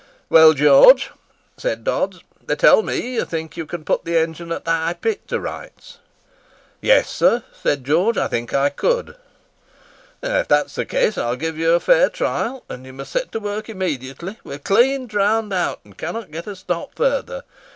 "Well, 0.31 0.53
George," 0.53 1.11
said 1.57 1.83
Dodds, 1.83 2.21
"they 2.43 2.55
tell 2.55 2.81
me 2.81 3.01
that 3.01 3.07
you 3.13 3.23
think 3.23 3.55
you 3.55 3.67
can 3.67 3.83
put 3.85 4.03
the 4.03 4.17
engine 4.17 4.51
at 4.51 4.65
the 4.65 4.71
High 4.71 4.93
Pit 4.93 5.27
to 5.27 5.39
rights." 5.39 5.99
"Yes, 6.81 7.07
sir," 7.07 7.43
said 7.53 7.83
George. 7.83 8.17
"I 8.17 8.27
think 8.27 8.51
I 8.51 8.69
could." 8.69 9.15
"If 10.23 10.47
that's 10.47 10.73
the 10.73 10.85
case, 10.85 11.19
I'll 11.19 11.35
give 11.35 11.55
you 11.55 11.73
a 11.73 11.79
fair 11.79 12.09
trial, 12.09 12.63
and 12.67 12.83
you 12.83 12.93
must 12.93 13.11
set 13.11 13.31
to 13.33 13.39
work 13.39 13.69
immediately. 13.69 14.39
We 14.43 14.55
are 14.55 14.57
clean 14.57 15.05
drowned 15.05 15.53
out, 15.53 15.81
and 15.85 15.95
cannot 15.95 16.31
get 16.31 16.47
a 16.47 16.55
stop 16.55 16.95
further. 16.95 17.43